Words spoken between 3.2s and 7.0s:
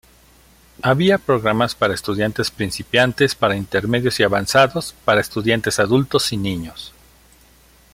para intermedios y avanzados, para estudiantes adultos y niños.